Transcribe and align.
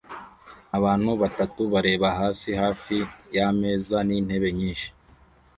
Abantu 0.77 1.09
batatu 1.21 1.61
bareba 1.73 2.07
hasi 2.19 2.49
hafi 2.61 2.95
yameza 3.35 3.97
nintebe 4.07 4.49
nyinshi 4.59 4.87